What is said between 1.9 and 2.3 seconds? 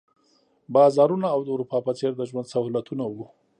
څېر د